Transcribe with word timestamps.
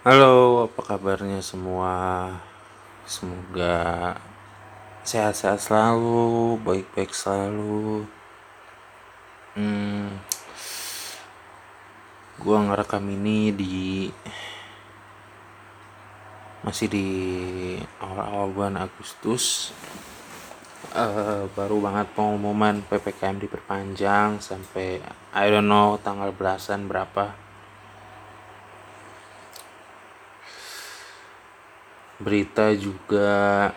Halo, 0.00 0.64
apa 0.64 0.80
kabarnya 0.80 1.44
semua? 1.44 2.32
Semoga 3.04 4.16
sehat-sehat 5.04 5.60
selalu, 5.60 6.56
baik-baik 6.64 7.12
selalu. 7.12 8.08
Hmm, 9.52 10.16
gua 12.40 12.64
ngerekam 12.64 13.12
ini 13.12 13.52
di 13.52 14.08
masih 16.64 16.88
di 16.88 17.08
awal-awal 18.00 18.56
bulan 18.56 18.80
Agustus. 18.80 19.76
Uh, 20.96 21.44
baru 21.52 21.76
banget 21.76 22.08
pengumuman 22.16 22.80
PPKM 22.88 23.36
diperpanjang 23.36 24.40
sampai 24.40 25.04
I 25.36 25.52
don't 25.52 25.68
know 25.68 26.00
tanggal 26.00 26.32
belasan 26.32 26.88
berapa 26.88 27.49
berita 32.20 32.70
juga 32.76 33.72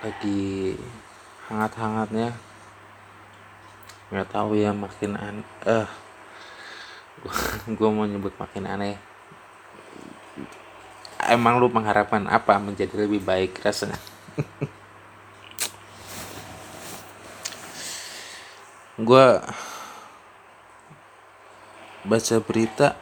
lagi 0.00 0.74
hangat-hangatnya. 1.52 2.32
Nggak 4.08 4.28
tahu 4.32 4.56
ya 4.56 4.72
makin 4.72 5.16
aneh 5.16 5.48
eh 5.68 5.88
gue 7.78 7.88
mau 7.92 8.08
nyebut 8.08 8.32
makin 8.40 8.66
aneh. 8.66 8.96
Emang 11.22 11.62
lu 11.62 11.70
mengharapkan 11.70 12.26
apa 12.26 12.58
menjadi 12.58 13.06
lebih 13.06 13.22
baik 13.22 13.62
rasanya? 13.62 13.94
Gue 19.00 19.40
baca 22.02 22.36
berita 22.42 22.98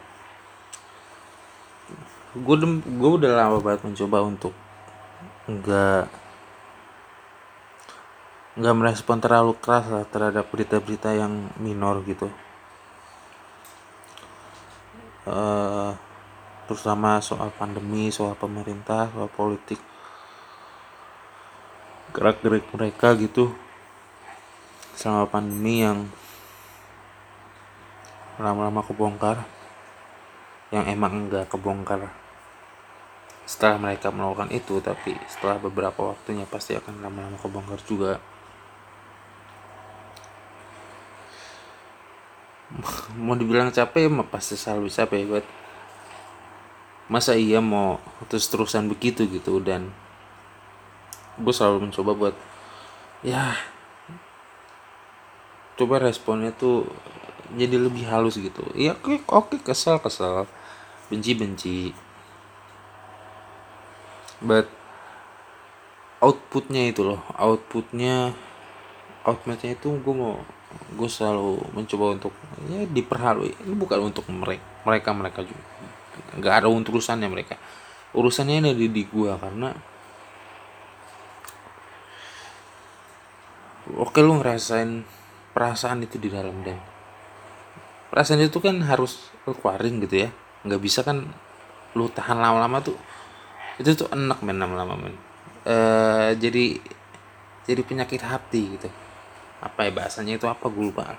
gue 2.30 2.56
gue 2.86 3.10
udah 3.10 3.30
lama 3.34 3.58
banget 3.58 3.82
mencoba 3.82 4.22
untuk 4.22 4.54
nggak 5.50 6.06
nggak 8.54 8.76
merespon 8.78 9.18
terlalu 9.18 9.58
keras 9.58 9.90
lah 9.90 10.06
terhadap 10.06 10.46
berita-berita 10.46 11.10
yang 11.10 11.50
minor 11.58 12.02
gitu. 12.06 12.30
Uh, 15.26 15.94
terutama 16.70 17.18
soal 17.18 17.50
pandemi 17.50 18.14
soal 18.14 18.38
pemerintah 18.38 19.10
soal 19.10 19.26
politik 19.26 19.82
gerak-gerik 22.14 22.62
mereka 22.70 23.14
gitu 23.18 23.50
selama 24.94 25.26
pandemi 25.26 25.82
yang 25.82 26.06
lama-lama 28.38 28.86
kebongkar 28.86 29.42
yang 30.70 30.86
emang 30.86 31.26
enggak 31.26 31.50
kebongkar 31.50 32.19
setelah 33.50 33.82
mereka 33.82 34.14
melakukan 34.14 34.46
itu 34.54 34.78
tapi 34.78 35.18
setelah 35.26 35.58
beberapa 35.58 36.14
waktunya 36.14 36.46
pasti 36.46 36.78
akan 36.78 37.02
lama-lama 37.02 37.34
kebongkar 37.34 37.82
juga. 37.82 38.22
Mau 43.18 43.34
dibilang 43.34 43.74
capek 43.74 44.06
mah 44.06 44.30
pasti 44.30 44.54
selalu 44.54 44.86
capek 44.86 45.26
buat 45.26 45.46
masa 47.10 47.34
iya 47.34 47.58
mau 47.58 47.98
terus 48.30 48.46
terusan 48.46 48.86
begitu 48.86 49.26
gitu 49.26 49.58
dan 49.58 49.90
gue 51.34 51.50
selalu 51.50 51.90
mencoba 51.90 52.14
buat 52.14 52.36
ya 53.26 53.58
coba 55.74 55.98
responnya 55.98 56.54
tuh 56.54 56.86
jadi 57.58 57.82
lebih 57.82 58.06
halus 58.06 58.38
gitu. 58.38 58.62
Ya 58.78 58.94
oke 58.94 59.26
oke 59.26 59.58
kesel 59.58 59.98
kesel. 59.98 60.46
Benci 61.10 61.34
benci 61.34 61.90
but 64.40 64.66
outputnya 66.20 66.92
itu 66.92 67.00
loh 67.04 67.20
outputnya 67.36 68.36
outputnya 69.24 69.76
itu 69.76 69.88
gue 70.00 70.14
mau 70.16 70.40
gue 70.70 71.08
selalu 71.10 71.58
mencoba 71.74 72.14
untuk 72.18 72.32
ya 72.70 72.86
diperhalui. 72.86 73.54
Ini 73.66 73.74
bukan 73.74 73.98
untuk 74.10 74.26
mereka 74.30 74.62
mereka 74.86 75.10
mereka 75.10 75.40
juga. 75.42 75.62
Nggak 76.38 76.54
ada 76.62 76.66
urusannya 76.70 77.28
mereka. 77.30 77.58
Urusannya 78.14 78.62
ini 78.62 78.70
di, 78.74 78.86
di 78.90 79.02
gue 79.06 79.32
karena 79.34 79.70
oke 83.90 84.18
lu 84.22 84.38
ngerasain 84.38 85.02
perasaan 85.54 86.06
itu 86.06 86.22
di 86.22 86.30
dalam 86.30 86.62
dan. 86.62 86.78
Perasaan 88.10 88.42
itu 88.42 88.58
kan 88.62 88.78
harus 88.86 89.30
lu 89.46 89.54
keluarin 89.58 90.02
gitu 90.02 90.26
ya. 90.26 90.30
Nggak 90.66 90.80
bisa 90.82 91.02
kan 91.02 91.26
lu 91.98 92.06
tahan 92.06 92.38
lama-lama 92.38 92.78
tuh 92.78 92.94
itu 93.80 93.96
tuh 93.96 94.08
enak 94.12 94.44
men 94.44 94.60
lama-lama 94.60 94.94
men. 95.00 95.16
Uh, 95.64 96.36
jadi 96.36 96.76
jadi 97.64 97.80
penyakit 97.80 98.20
hati 98.20 98.76
gitu. 98.76 98.92
Apa 99.64 99.88
ya 99.88 99.90
bahasanya 99.96 100.36
itu 100.36 100.44
apa? 100.44 100.68
Gue 100.68 100.92
lupa. 100.92 101.16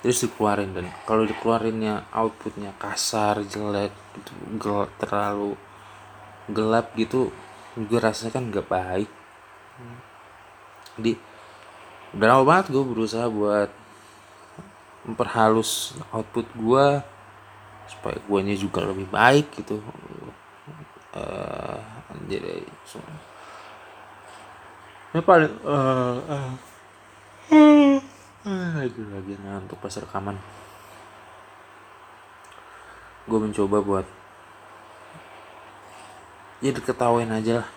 Terus 0.00 0.22
dikeluarin 0.24 0.72
dan 0.72 0.86
kalau 1.04 1.26
dikeluarinnya 1.26 2.08
outputnya 2.14 2.72
kasar 2.80 3.44
jelek 3.44 3.92
gitu 4.16 4.32
gel, 4.56 4.88
terlalu 4.96 5.58
gelap 6.48 6.94
gitu 6.96 7.28
gue 7.76 7.98
rasanya 8.00 8.38
kan 8.38 8.48
nggak 8.48 8.66
baik. 8.70 9.10
Di 10.96 11.12
udah 12.16 12.26
lama 12.26 12.44
banget 12.46 12.74
gue 12.74 12.82
berusaha 12.86 13.26
buat 13.28 13.70
memperhalus 15.04 15.94
output 16.14 16.46
gue 16.54 16.86
supaya 17.90 18.16
guanya 18.30 18.54
juga 18.54 18.86
lebih 18.86 19.10
baik 19.10 19.50
gitu. 19.58 19.82
Uh, 21.10 21.74
jadi 22.30 22.62
ya 25.10 25.18
paling 25.26 25.50
uh, 25.66 26.22
uh, 26.22 26.52
uh, 28.46 28.70
lagi 28.78 29.02
lagi 29.10 29.34
ngantuk 29.42 29.82
pas 29.82 29.90
rekaman. 29.90 30.38
Gue 33.26 33.38
mencoba 33.42 33.82
buat 33.82 34.06
ya 36.62 36.70
diketawain 36.70 37.34
aja 37.34 37.66
lah. 37.66 37.68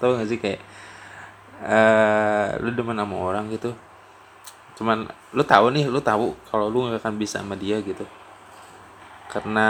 Tau 0.00 0.16
gak 0.16 0.32
sih 0.32 0.40
kayak 0.40 0.64
uh, 1.60 2.56
lu 2.64 2.72
demen 2.72 2.96
sama 2.96 3.20
orang 3.20 3.52
gitu. 3.52 3.76
Cuman 4.80 5.04
lu 5.36 5.44
tahu 5.44 5.76
nih 5.76 5.92
lu 5.92 6.00
tahu 6.00 6.32
kalau 6.48 6.72
lu 6.72 6.88
gak 6.88 7.04
akan 7.04 7.20
bisa 7.20 7.44
sama 7.44 7.52
dia 7.52 7.84
gitu 7.84 8.08
karena 9.28 9.66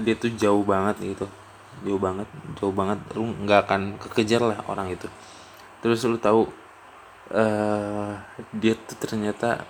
dia 0.00 0.16
tuh 0.16 0.32
jauh 0.32 0.64
banget 0.64 0.96
gitu. 1.00 1.26
Jauh 1.84 2.00
banget 2.00 2.28
jauh 2.58 2.74
banget. 2.74 2.98
Lu 3.12 3.28
nggak 3.44 3.60
akan 3.68 3.80
kekejar 4.00 4.42
lah 4.42 4.58
orang 4.66 4.92
itu. 4.92 5.06
Terus 5.84 6.00
lu 6.08 6.16
tahu 6.16 6.48
uh, 7.32 8.16
dia 8.56 8.74
tuh 8.74 8.96
ternyata 8.96 9.64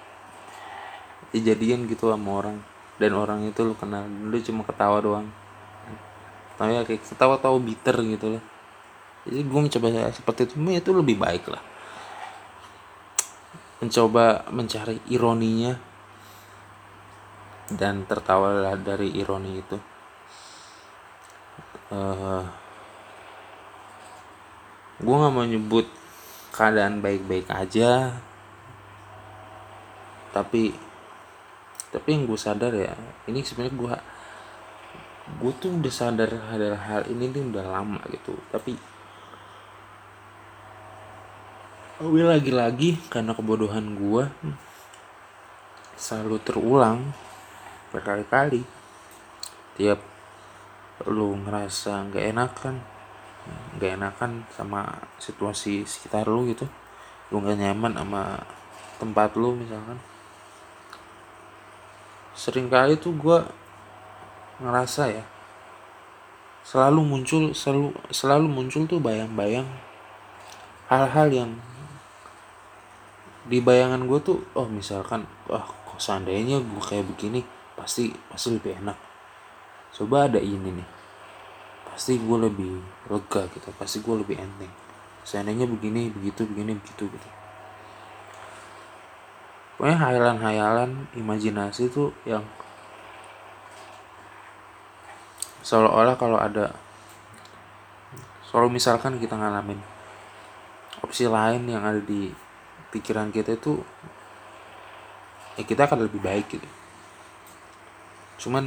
kejadian 1.34 1.90
gitu 1.90 2.10
sama 2.10 2.30
orang. 2.38 2.56
Dan 2.96 3.18
orang 3.18 3.42
itu 3.48 3.66
lu 3.66 3.74
kenal 3.74 4.06
lu 4.06 4.38
cuma 4.38 4.62
ketawa 4.62 5.02
doang. 5.02 5.26
Tapi 6.54 6.78
ya 6.78 6.86
kayak 6.86 7.02
ketawa 7.02 7.34
tahu 7.42 7.58
bitter 7.58 7.98
gitu 8.06 8.38
lah. 8.38 8.44
Jadi 9.22 9.40
gue 9.46 9.60
mencoba 9.62 10.10
seperti 10.10 10.50
itu 10.50 10.54
itu 10.58 10.90
lebih 10.94 11.18
baik 11.18 11.50
lah. 11.50 11.62
Mencoba 13.82 14.46
mencari 14.50 15.02
ironinya 15.10 15.91
dan 17.76 18.04
tertawalah 18.04 18.76
dari 18.76 19.12
ironi 19.16 19.52
itu. 19.58 19.76
Uh, 21.92 22.44
gue 25.02 25.14
nggak 25.16 25.32
mau 25.34 25.44
nyebut 25.44 25.86
keadaan 26.52 27.00
baik-baik 27.04 27.48
aja. 27.52 28.16
Tapi 30.32 30.72
tapi 31.92 32.08
yang 32.08 32.24
gue 32.24 32.40
sadar 32.40 32.72
ya 32.72 32.96
ini 33.28 33.44
sebenarnya 33.44 33.76
gue 33.76 33.94
gue 35.44 35.52
tuh 35.60 35.76
udah 35.76 35.92
sadar 35.92 36.30
ada 36.48 36.72
hal 36.76 37.04
ini 37.12 37.28
nih 37.28 37.44
udah 37.52 37.64
lama 37.68 38.00
gitu. 38.08 38.32
Tapi 38.48 38.72
tapi 42.02 42.18
lagi-lagi 42.18 42.98
karena 43.12 43.30
kebodohan 43.30 43.94
gue 43.94 44.24
selalu 45.94 46.42
terulang 46.42 47.14
berkali-kali. 47.92 48.64
Tiap 49.76 50.00
lu 51.06 51.36
ngerasa 51.44 52.08
nggak 52.10 52.24
enakan 52.32 52.76
nggak 53.74 53.98
enakan 53.98 54.46
sama 54.54 55.04
situasi 55.20 55.84
sekitar 55.84 56.26
lu 56.26 56.48
gitu. 56.48 56.64
Lu 57.28 57.38
nggak 57.38 57.60
nyaman 57.60 57.92
sama 58.00 58.40
tempat 58.96 59.36
lu 59.36 59.54
misalkan. 59.54 60.00
Sering 62.32 62.72
kali 62.72 62.96
tuh 62.96 63.12
gue 63.12 63.38
ngerasa 64.62 65.12
ya 65.12 65.24
selalu 66.62 67.00
muncul 67.02 67.42
selalu 67.50 67.90
selalu 68.14 68.46
muncul 68.46 68.86
tuh 68.86 69.02
bayang-bayang 69.02 69.66
hal-hal 70.86 71.28
yang 71.34 71.50
di 73.50 73.58
bayangan 73.58 74.06
gue 74.06 74.20
tuh 74.22 74.38
oh 74.54 74.70
misalkan 74.70 75.26
wah 75.50 75.66
kok 75.66 75.98
seandainya 75.98 76.62
gue 76.62 76.82
kayak 76.82 77.02
begini 77.10 77.42
pasti 77.82 78.14
pasti 78.30 78.54
lebih 78.54 78.78
enak. 78.78 78.94
Coba 79.90 80.30
ada 80.30 80.38
ini 80.38 80.70
nih. 80.70 80.88
Pasti 81.90 82.16
gue 82.16 82.38
lebih 82.38 82.78
lega 83.10 83.42
gitu 83.50 83.68
pasti 83.74 83.98
gue 83.98 84.14
lebih 84.22 84.38
enteng. 84.38 84.70
Seandainya 85.26 85.66
begini 85.66 86.14
begitu 86.14 86.46
begini 86.46 86.78
begitu 86.78 87.10
gitu. 87.10 87.28
Pokoknya 89.76 89.98
hayalan-hayalan 89.98 91.10
imajinasi 91.18 91.90
tuh 91.90 92.14
yang 92.22 92.46
seolah-olah 95.66 96.14
kalau 96.14 96.38
ada 96.38 96.70
kalau 98.52 98.68
misalkan 98.68 99.16
kita 99.16 99.34
ngalamin 99.34 99.80
opsi 101.02 101.26
lain 101.26 101.66
yang 101.66 101.82
ada 101.82 101.98
di 101.98 102.30
pikiran 102.92 103.32
kita 103.32 103.56
itu 103.56 103.80
ya 105.56 105.64
kita 105.64 105.88
akan 105.88 106.06
lebih 106.06 106.20
baik 106.20 106.46
gitu 106.52 106.68
cuman 108.42 108.66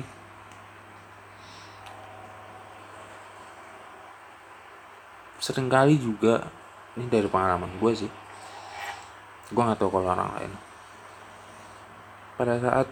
sering 5.43 5.67
kali 5.67 5.99
juga 5.99 6.47
ini 6.95 7.05
dari 7.11 7.27
pengalaman 7.27 7.75
gue 7.77 7.91
sih 7.93 8.11
gue 9.53 9.61
nggak 9.61 9.77
tahu 9.77 9.93
kalau 9.93 10.09
orang 10.09 10.31
lain. 10.41 10.53
Pada 12.33 12.57
saat 12.57 12.87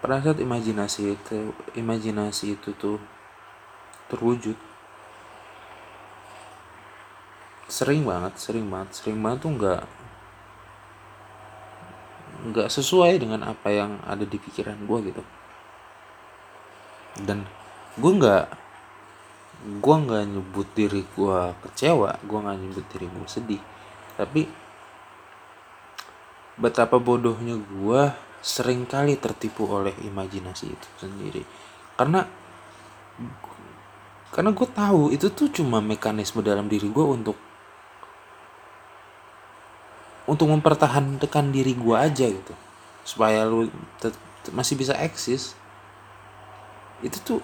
pada 0.00 0.22
saat 0.22 0.38
imajinasi 0.38 1.18
itu 1.18 1.52
imajinasi 1.76 2.56
itu 2.56 2.70
tuh 2.78 2.96
terwujud 4.08 4.56
sering 7.70 8.02
banget 8.02 8.34
sering 8.40 8.66
banget 8.66 8.90
sering 8.96 9.20
banget 9.20 9.38
tuh 9.44 9.52
nggak 9.54 9.82
nggak 12.50 12.68
sesuai 12.72 13.20
dengan 13.20 13.44
apa 13.44 13.68
yang 13.70 14.00
ada 14.08 14.24
di 14.24 14.40
pikiran 14.40 14.88
gue 14.88 14.98
gitu 15.12 15.22
dan 17.18 17.42
gue 17.98 18.12
nggak 18.14 18.44
gue 19.60 19.96
nggak 20.08 20.24
nyebut 20.24 20.68
diri 20.72 21.04
gue 21.04 21.38
kecewa 21.66 22.16
gue 22.24 22.38
nggak 22.38 22.58
nyebut 22.62 22.86
diri 22.94 23.06
gue 23.10 23.26
sedih. 23.28 23.62
Tapi 24.16 24.42
betapa 26.60 27.00
bodohnya 27.00 27.56
gue 27.56 28.02
sering 28.40 28.88
kali 28.88 29.20
tertipu 29.20 29.68
oleh 29.68 29.92
imajinasi 30.00 30.64
itu 30.68 30.88
sendiri. 30.96 31.44
Karena 31.96 32.24
karena 34.32 34.50
gue 34.54 34.68
tahu 34.70 35.12
itu 35.12 35.28
tuh 35.34 35.52
cuma 35.52 35.84
mekanisme 35.84 36.40
dalam 36.40 36.70
diri 36.70 36.88
gue 36.88 37.04
untuk 37.04 37.36
untuk 40.24 40.46
mempertahankan 40.46 41.46
diri 41.52 41.76
gue 41.76 41.96
aja 41.96 42.26
gitu. 42.32 42.54
Supaya 43.04 43.44
lu 43.44 43.68
masih 44.56 44.80
bisa 44.80 44.96
eksis 44.96 45.59
itu 47.00 47.18
tuh 47.20 47.40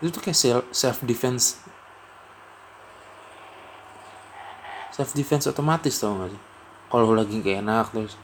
itu 0.00 0.08
tuh 0.08 0.22
kayak 0.24 0.38
self, 0.72 0.98
defense 1.04 1.60
self 4.92 5.10
defense 5.12 5.44
otomatis 5.48 6.00
tau 6.00 6.16
gak 6.20 6.32
sih? 6.32 6.42
Kalau 6.90 7.14
lagi 7.14 7.38
gak 7.40 7.62
enak 7.62 7.86
terus 7.92 8.16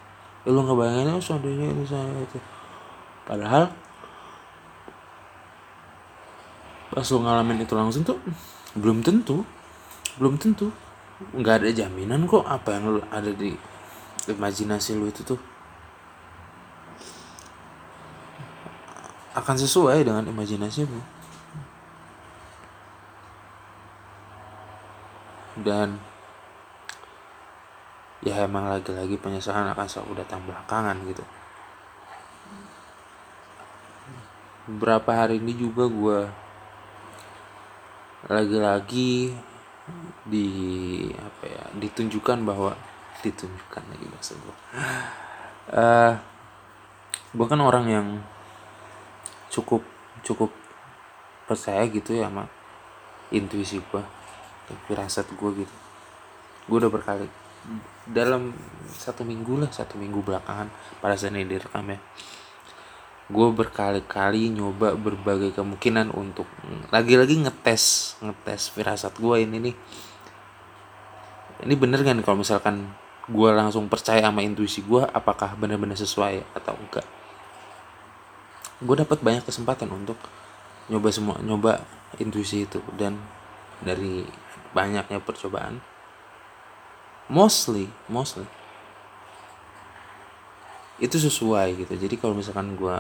ya 0.47 0.55
lu 0.55 0.63
ngebayangin 0.63 1.11
oh 1.11 1.19
seandainya 1.19 1.75
ini 1.75 1.83
saya 1.83 2.07
itu 2.23 2.39
padahal 3.27 3.67
pas 6.95 7.03
lu 7.11 7.19
ngalamin 7.19 7.67
itu 7.67 7.75
langsung 7.75 8.07
tuh 8.07 8.15
belum 8.79 9.03
tentu 9.03 9.43
belum 10.23 10.39
tentu 10.39 10.71
nggak 11.35 11.67
ada 11.67 11.71
jaminan 11.75 12.31
kok 12.31 12.47
apa 12.47 12.79
yang 12.79 12.95
lu 12.95 13.03
ada 13.11 13.35
di 13.35 13.59
imajinasi 14.31 14.95
lu 14.95 15.11
itu 15.11 15.27
tuh 15.27 15.41
akan 19.37 19.57
sesuai 19.61 20.09
dengan 20.09 20.25
imajinasi 20.25 20.89
lu 20.89 21.01
dan 25.61 25.97
ya 28.21 28.45
emang 28.45 28.69
lagi-lagi 28.69 29.17
penyesalan 29.17 29.73
akan 29.73 29.87
selalu 29.89 30.21
datang 30.21 30.45
belakangan 30.45 30.97
gitu. 31.09 31.25
Beberapa 34.67 35.15
hari 35.15 35.39
ini 35.39 35.55
juga 35.55 35.87
gue 35.87 36.21
lagi-lagi 38.27 39.31
di 40.27 40.49
apa 41.15 41.45
ya 41.47 41.65
ditunjukkan 41.79 42.43
bahwa 42.43 42.75
ditunjukkan 43.23 43.83
lagi 43.87 44.07
bahasa 44.11 44.33
gue 44.35 44.57
uh, 45.71 46.13
gue 47.31 47.47
kan 47.47 47.61
orang 47.63 47.87
yang 47.87 48.07
cukup 49.53 49.83
cukup 50.23 50.51
percaya 51.47 51.87
gitu 51.87 52.19
ya 52.19 52.27
sama 52.27 52.51
intuisi 53.31 53.79
gue 53.79 54.03
firasat 54.91 55.31
gue 55.35 55.51
gitu. 55.63 55.77
Gue 56.67 56.77
udah 56.83 56.91
berkali 56.91 57.31
dalam 58.07 58.55
satu 58.91 59.27
minggu 59.27 59.59
lah 59.59 59.71
satu 59.75 59.99
minggu 59.99 60.23
belakangan 60.23 60.71
pada 61.03 61.19
saat 61.19 61.35
ini 61.35 61.43
direkam 61.43 61.83
ya 61.91 61.99
gue 63.27 63.49
berkali-kali 63.51 64.55
nyoba 64.55 64.95
berbagai 64.95 65.51
kemungkinan 65.51 66.15
untuk 66.15 66.47
lagi-lagi 66.95 67.43
ngetes 67.43 68.15
ngetes 68.23 68.71
firasat 68.71 69.19
gue 69.19 69.43
ini 69.43 69.57
nih. 69.71 69.77
Ini 71.67 71.75
bener 71.75 72.07
kan 72.07 72.21
kalau 72.23 72.47
misalkan 72.47 72.95
gue 73.27 73.51
langsung 73.51 73.91
percaya 73.91 74.23
sama 74.23 74.47
intuisi 74.47 74.87
gue 74.87 75.03
apakah 75.11 75.59
benar-benar 75.59 75.99
sesuai 75.99 76.55
atau 76.55 76.79
enggak 76.79 77.03
gue 78.83 78.97
dapat 78.97 79.19
banyak 79.25 79.45
kesempatan 79.45 79.89
untuk 79.93 80.17
nyoba 80.93 81.09
semua 81.11 81.37
nyoba 81.41 81.83
intuisi 82.21 82.65
itu. 82.65 82.81
Dan 82.97 83.21
dari 83.81 84.25
banyaknya 84.73 85.21
percobaan 85.21 85.81
mostly 87.29 87.89
mostly 88.09 88.47
itu 90.97 91.17
sesuai 91.17 91.85
gitu. 91.85 91.93
Jadi 91.97 92.15
kalau 92.17 92.37
misalkan 92.37 92.73
gue 92.77 92.97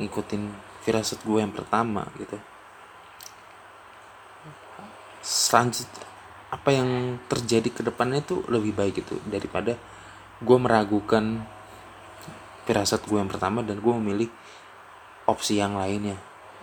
ngikutin 0.00 0.70
firasat 0.80 1.20
gue 1.26 1.38
yang 1.40 1.52
pertama 1.52 2.08
gitu 2.16 2.40
selanjutnya 5.20 6.08
apa 6.50 6.70
yang 6.74 7.20
terjadi 7.30 7.68
ke 7.70 7.82
depannya 7.86 8.24
itu 8.24 8.42
lebih 8.50 8.74
baik 8.74 9.04
gitu 9.04 9.20
daripada 9.28 9.78
gue 10.40 10.58
meragukan 10.58 11.44
firasat 12.70 13.02
gue 13.02 13.18
yang 13.18 13.26
pertama 13.26 13.66
dan 13.66 13.82
gue 13.82 13.92
memilih 13.98 14.30
opsi 15.26 15.58
yang 15.58 15.74
lainnya. 15.74 16.14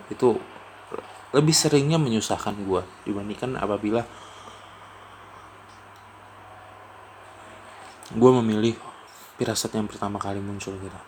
Itu 0.08 0.40
lebih 1.36 1.52
seringnya 1.52 2.00
menyusahkan 2.00 2.56
gue 2.64 2.80
dibandingkan 3.04 3.60
apabila 3.60 4.08
gue 8.08 8.30
memilih 8.40 8.72
pirasat 9.36 9.76
yang 9.76 9.84
pertama 9.84 10.16
kali 10.16 10.40
muncul 10.40 10.80
gitu. 10.80 11.00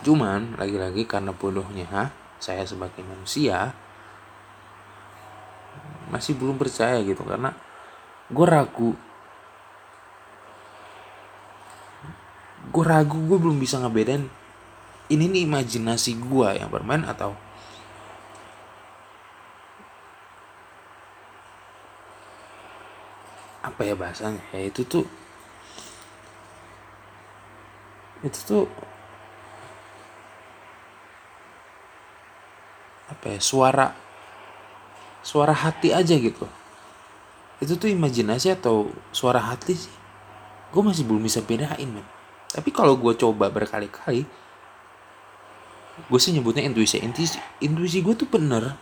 Cuman 0.00 0.56
lagi-lagi 0.56 1.04
karena 1.04 1.36
bodohnya 1.36 2.16
saya 2.40 2.64
sebagai 2.64 3.04
manusia 3.04 3.76
masih 6.08 6.40
belum 6.40 6.56
percaya 6.56 7.04
gitu 7.04 7.20
karena 7.28 7.52
gue 8.32 8.46
ragu 8.48 8.96
gue 12.70 12.84
ragu 12.86 13.18
gue 13.26 13.38
belum 13.38 13.58
bisa 13.58 13.82
ngebedain 13.82 14.30
ini 15.10 15.26
nih 15.26 15.42
imajinasi 15.42 16.14
gue 16.22 16.48
yang 16.62 16.70
bermain 16.70 17.02
atau 17.02 17.34
apa 23.60 23.80
ya 23.82 23.94
bahasanya? 23.98 24.38
Ya 24.54 24.70
itu 24.70 24.86
tuh 24.86 25.04
itu 28.22 28.38
tuh 28.46 28.64
apa 33.10 33.24
ya 33.34 33.40
suara 33.42 33.86
suara 35.26 35.52
hati 35.52 35.90
aja 35.90 36.14
gitu. 36.14 36.46
Itu 37.58 37.74
tuh 37.76 37.90
imajinasi 37.90 38.54
atau 38.54 38.94
suara 39.10 39.42
hati 39.42 39.74
sih? 39.74 39.94
Gue 40.70 40.86
masih 40.86 41.02
belum 41.02 41.26
bisa 41.26 41.42
bedain 41.42 41.90
man 41.90 42.19
tapi 42.50 42.74
kalau 42.74 42.98
gue 42.98 43.14
coba 43.14 43.46
berkali-kali 43.50 44.26
gue 46.08 46.20
sih 46.20 46.32
nyebutnya 46.32 46.64
intuisi. 46.64 46.96
Intuisi 47.02 47.36
intuisi 47.60 48.00
gue 48.00 48.14
tuh 48.16 48.28
bener 48.30 48.74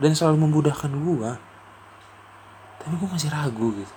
dan 0.00 0.10
selalu 0.16 0.48
memudahkan 0.48 0.90
gue 0.90 1.30
tapi 2.84 2.94
gue 3.00 3.08
masih 3.08 3.32
ragu 3.32 3.72
gitu. 3.72 3.94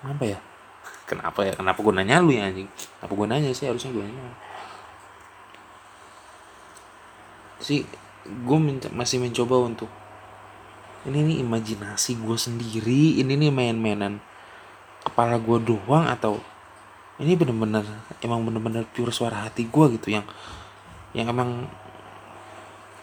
Kenapa 0.00 0.24
ya? 0.24 0.38
Kenapa 1.08 1.40
ya? 1.44 1.52
Kenapa 1.52 1.78
gue 1.84 1.92
nanya 1.92 2.24
lu 2.24 2.32
ya 2.32 2.48
anjing? 2.48 2.68
Kenapa 2.98 3.12
gue 3.12 3.26
nanya 3.28 3.50
sih? 3.52 3.68
Harusnya 3.68 3.92
gue 3.92 4.04
nanya. 4.04 4.34
Sih 7.60 7.84
gue 8.24 8.58
masih 8.94 9.18
mencoba 9.20 9.56
untuk 9.68 9.90
ini 11.02 11.18
nih 11.26 11.36
imajinasi 11.44 12.22
gue 12.22 12.36
sendiri. 12.38 13.20
Ini 13.20 13.36
nih 13.36 13.52
main-mainan 13.52 14.22
kepala 15.02 15.36
gue 15.36 15.58
doang 15.60 16.06
atau 16.08 16.38
ini 17.22 17.38
bener-bener 17.38 17.86
emang 18.18 18.42
bener-bener 18.42 18.82
pure 18.90 19.14
suara 19.14 19.46
hati 19.46 19.70
gue 19.70 19.86
gitu 19.96 20.10
yang 20.10 20.26
yang 21.14 21.30
emang 21.30 21.70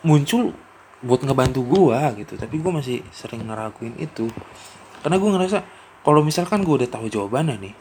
muncul 0.04 0.52
buat 1.00 1.24
ngebantu 1.24 1.64
gua 1.64 2.12
gitu. 2.16 2.36
Tapi 2.36 2.60
gua 2.60 2.84
masih 2.84 3.00
sering 3.16 3.48
ngeraguin 3.48 3.96
itu. 3.96 4.28
Karena 5.00 5.16
gua 5.16 5.40
ngerasa 5.40 5.64
kalau 6.04 6.20
misalkan 6.20 6.68
gua 6.68 6.84
udah 6.84 6.90
tahu 6.92 7.08
jawabannya 7.08 7.56
nih 7.60 7.76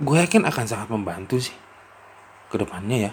gue 0.00 0.16
yakin 0.16 0.48
akan 0.48 0.64
sangat 0.64 0.88
membantu 0.88 1.36
sih 1.36 1.52
ke 2.48 2.56
depannya 2.56 3.12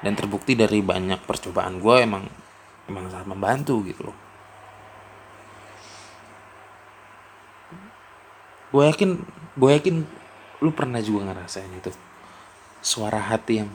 Dan 0.00 0.16
terbukti 0.16 0.56
dari 0.56 0.80
banyak 0.80 1.20
percobaan 1.28 1.78
gue 1.78 1.96
emang 2.00 2.24
emang 2.88 3.12
sangat 3.12 3.28
membantu 3.28 3.84
gitu 3.84 4.08
loh 4.08 4.31
gue 8.72 8.82
yakin 8.88 9.10
gue 9.54 9.70
yakin 9.70 9.96
lu 10.64 10.70
pernah 10.72 10.98
juga 11.04 11.28
ngerasain 11.30 11.68
itu. 11.68 11.92
Suara 12.82 13.20
hati 13.20 13.62
yang 13.62 13.70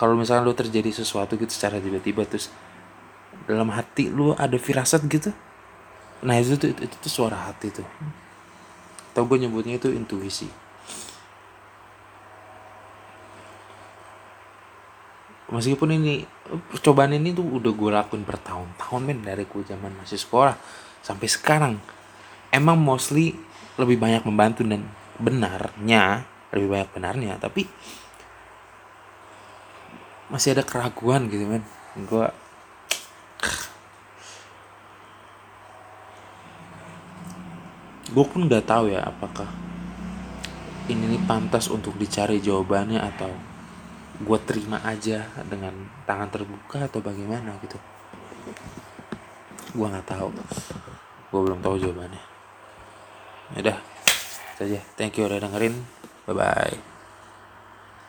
kalau 0.00 0.16
misalnya 0.16 0.48
lu 0.48 0.56
terjadi 0.56 0.88
sesuatu 0.90 1.36
gitu 1.36 1.52
secara 1.52 1.76
tiba-tiba 1.76 2.24
terus 2.24 2.48
dalam 3.44 3.68
hati 3.68 4.08
lu 4.08 4.32
ada 4.32 4.56
firasat 4.56 5.04
gitu 5.06 5.30
nah 6.20 6.36
itu 6.36 6.56
tuh 6.56 6.72
itu, 6.72 6.84
itu, 6.84 6.96
itu 6.96 7.08
suara 7.08 7.48
hati 7.48 7.68
tuh. 7.72 7.88
Atau 9.12 9.24
gue 9.28 9.40
nyebutnya 9.40 9.80
itu 9.80 9.88
intuisi. 9.92 10.48
Meskipun 15.50 15.90
ini 15.98 16.22
percobaan 16.70 17.10
ini 17.10 17.34
tuh 17.34 17.42
udah 17.42 17.72
gue 17.74 17.90
lakuin 17.90 18.22
bertahun-tahun 18.22 19.02
men 19.02 19.24
dari 19.26 19.42
gue 19.42 19.62
zaman 19.66 19.90
masih 19.98 20.20
sekolah 20.20 20.54
sampai 21.02 21.26
sekarang 21.26 21.74
emang 22.50 22.78
mostly 22.78 23.34
lebih 23.78 23.96
banyak 23.96 24.22
membantu 24.26 24.66
dan 24.66 24.84
benarnya 25.16 26.26
lebih 26.50 26.68
banyak 26.68 26.90
benarnya 26.90 27.38
tapi 27.38 27.66
masih 30.30 30.54
ada 30.54 30.62
keraguan 30.62 31.26
gitu 31.26 31.42
men. 31.46 31.66
Gue 32.06 32.26
gue 38.10 38.24
pun 38.26 38.46
nggak 38.46 38.66
tahu 38.66 38.90
ya 38.90 39.06
apakah 39.06 39.46
ini 40.90 41.14
nih 41.14 41.22
pantas 41.26 41.70
untuk 41.70 41.94
dicari 41.94 42.42
jawabannya 42.42 42.98
atau 42.98 43.30
gue 44.20 44.38
terima 44.42 44.82
aja 44.82 45.22
dengan 45.46 45.74
tangan 46.06 46.30
terbuka 46.30 46.86
atau 46.90 46.98
bagaimana 47.02 47.54
gitu. 47.62 47.78
Gue 49.74 49.86
nggak 49.86 50.06
tahu. 50.10 50.34
Gue 51.30 51.40
belum 51.46 51.62
tahu 51.62 51.78
jawabannya. 51.78 52.18
ya 52.18 52.39
udah 53.58 53.78
saja 54.60 54.78
thank 54.94 55.16
you 55.16 55.26
udah 55.26 55.40
dengerin. 55.40 55.74
Bye 56.28 56.36
bye 56.36 56.99